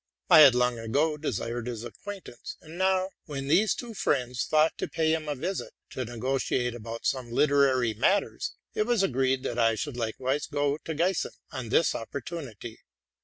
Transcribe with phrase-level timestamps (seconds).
[0.31, 4.87] I had long ago desired his acquaintance; and now, when these two friends thought to
[4.89, 9.75] pay him a visit, to negotiate about some literary matters, it was agreed that I
[9.75, 12.79] should likewise 20 to Giessen on this opportunity.